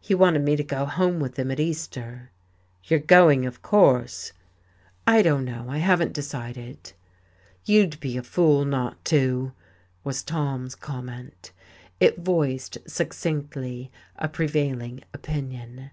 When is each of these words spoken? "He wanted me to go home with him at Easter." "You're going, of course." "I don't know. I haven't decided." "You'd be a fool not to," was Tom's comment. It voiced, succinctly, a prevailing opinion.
"He 0.00 0.12
wanted 0.12 0.42
me 0.42 0.56
to 0.56 0.64
go 0.64 0.84
home 0.86 1.20
with 1.20 1.38
him 1.38 1.52
at 1.52 1.60
Easter." 1.60 2.32
"You're 2.82 2.98
going, 2.98 3.46
of 3.46 3.62
course." 3.62 4.32
"I 5.06 5.22
don't 5.22 5.44
know. 5.44 5.66
I 5.68 5.78
haven't 5.78 6.14
decided." 6.14 6.92
"You'd 7.64 8.00
be 8.00 8.16
a 8.16 8.24
fool 8.24 8.64
not 8.64 9.04
to," 9.04 9.52
was 10.02 10.24
Tom's 10.24 10.74
comment. 10.74 11.52
It 12.00 12.18
voiced, 12.18 12.78
succinctly, 12.88 13.92
a 14.16 14.26
prevailing 14.28 15.04
opinion. 15.14 15.92